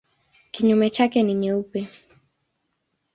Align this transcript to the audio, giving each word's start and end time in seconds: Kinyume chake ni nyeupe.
Kinyume 0.51 0.89
chake 0.89 1.23
ni 1.23 1.33
nyeupe. 1.33 1.89